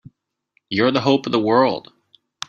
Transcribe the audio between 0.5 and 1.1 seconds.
You're the